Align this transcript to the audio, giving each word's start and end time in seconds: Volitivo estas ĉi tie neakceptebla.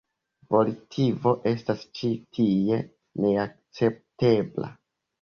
Volitivo 0.53 1.33
estas 1.51 1.85
ĉi 2.01 2.11
tie 2.39 2.83
neakceptebla. 3.27 4.77